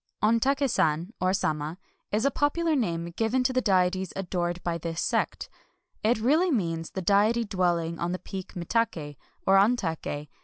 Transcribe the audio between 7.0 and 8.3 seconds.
Deity dwelling on the